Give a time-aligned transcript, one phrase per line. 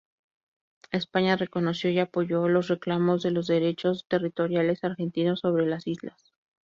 [0.89, 6.33] España reconoció y apoyó los reclamos de los derechos territoriales argentinos sobre las islas.